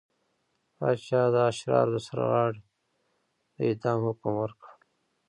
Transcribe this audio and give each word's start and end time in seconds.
پاچا 0.75 1.21
د 1.33 1.35
اشرارو 1.49 1.93
د 1.95 1.97
سرغاړو 2.07 2.61
د 3.55 3.57
اعدام 3.67 3.99
حکم 4.07 4.31
ورکړ. 4.41 4.69